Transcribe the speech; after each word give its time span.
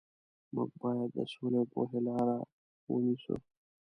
موږ 0.55 0.69
باید 0.81 1.09
د 1.15 1.19
سولې 1.33 1.57
او 1.61 1.69
پوهې 1.73 1.99
لارې 2.07 2.37
ونیسو. 2.91 3.35